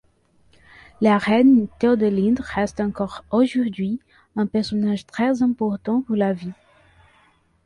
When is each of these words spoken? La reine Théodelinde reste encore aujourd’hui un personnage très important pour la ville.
La 0.99 1.19
reine 1.19 1.67
Théodelinde 1.77 2.39
reste 2.39 2.79
encore 2.81 3.23
aujourd’hui 3.29 3.99
un 4.35 4.47
personnage 4.47 5.05
très 5.05 5.43
important 5.43 6.01
pour 6.01 6.15
la 6.15 6.33
ville. 6.33 6.55